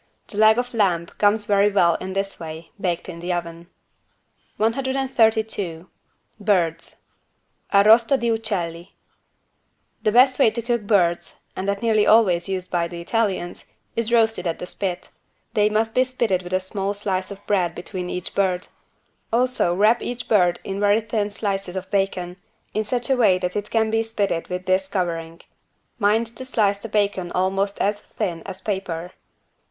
[0.29, 3.69] The leg of lamb comes very well in this way, baked in the oven.
[4.57, 5.91] 132
[6.39, 7.03] BIRDS
[7.71, 8.93] (Arrosto di uccelli)
[10.01, 14.11] The best way to cook birds, and that nearly always used by the Italians, is
[14.11, 15.09] roasted at the spit.
[15.53, 18.69] They must be spitted with a small slice of bread between each bird.
[19.31, 22.37] Also wrap each bird in very thin slices of bacon,
[22.73, 25.41] in such a way that it can be spitted with this covering.
[25.99, 29.11] Mind to slice the bacon almost as thin as paper.